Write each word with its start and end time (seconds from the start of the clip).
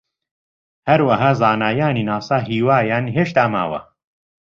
هەروەها 0.89 1.29
زانایانی 1.41 2.07
ناسا 2.09 2.37
هیوایان 2.49 3.05
هێشتا 3.15 3.45
ماوە 3.53 3.81